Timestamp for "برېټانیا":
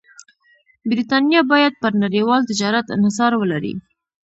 0.89-1.41